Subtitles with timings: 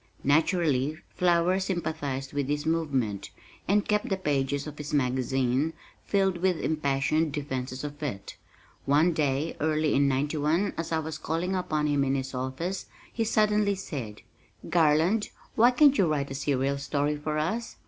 [0.23, 3.29] Naturally Flower sympathized with this movement,
[3.67, 8.35] and kept the pages of his magazine filled with impassioned defenses of it.
[8.85, 13.23] One day, early in '91, as I was calling upon him in his office, he
[13.23, 14.23] suddenly said,
[14.71, 17.75] "Garland, why can't you write a serial story for us?